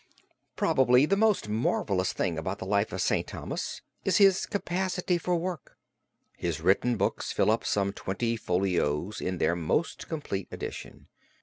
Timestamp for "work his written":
5.35-6.97